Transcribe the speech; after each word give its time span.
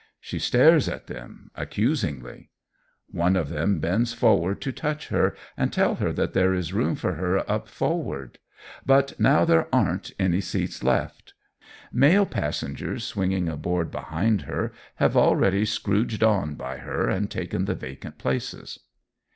She 0.19 0.39
stares 0.39 0.89
at 0.89 1.05
them, 1.05 1.51
accusingly. 1.53 2.49
One 3.11 3.35
of 3.35 3.49
them 3.49 3.79
bends 3.79 4.13
forward 4.15 4.59
to 4.61 4.71
touch 4.71 5.09
her 5.09 5.35
and 5.55 5.71
tell 5.71 5.93
her 5.97 6.11
that 6.11 6.33
there 6.33 6.55
is 6.55 6.73
room 6.73 6.95
for 6.95 7.13
her 7.13 7.47
up 7.47 7.67
forward; 7.67 8.39
but 8.83 9.13
now 9.19 9.45
there 9.45 9.67
aren't 9.71 10.09
any 10.17 10.41
seats 10.41 10.83
left. 10.83 11.35
Male 11.93 12.25
passengers, 12.25 13.03
swinging 13.03 13.47
aboard 13.47 13.91
behind 13.91 14.41
her, 14.49 14.73
have 14.95 15.15
already 15.15 15.65
scrouged 15.65 16.23
on 16.23 16.55
by 16.55 16.77
her 16.77 17.07
and 17.07 17.29
taken 17.29 17.65
the 17.65 17.75
vacant 17.75 18.17
places. 18.17 18.79